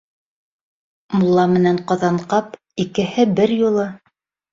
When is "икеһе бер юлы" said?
2.85-3.87